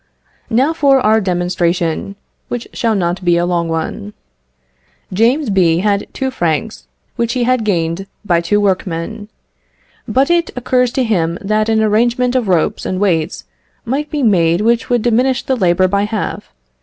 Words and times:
Now 0.49 0.73
for 0.73 0.99
our 0.99 1.21
demonstration, 1.21 2.15
which 2.47 2.67
shall 2.73 2.95
not 2.95 3.23
be 3.23 3.37
a 3.37 3.45
long 3.45 3.69
one. 3.69 4.13
James 5.13 5.51
B. 5.51 5.77
had 5.77 6.07
two 6.11 6.31
francs 6.31 6.87
which 7.17 7.33
he 7.33 7.43
had 7.43 7.63
gained 7.63 8.07
by 8.25 8.41
two 8.41 8.59
workmen; 8.59 9.29
but 10.07 10.31
it 10.31 10.49
occurs 10.55 10.91
to 10.93 11.03
him 11.03 11.37
that 11.39 11.69
an 11.69 11.83
arrangement 11.83 12.35
of 12.35 12.47
ropes 12.47 12.83
and 12.83 12.99
weights 12.99 13.43
might 13.85 14.09
be 14.09 14.23
made 14.23 14.61
which 14.61 14.89
would 14.89 15.03
diminish 15.03 15.43
the 15.43 15.55
labour 15.55 15.87
by 15.87 16.05
half. 16.05 16.51